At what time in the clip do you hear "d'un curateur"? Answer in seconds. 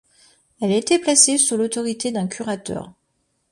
2.11-2.91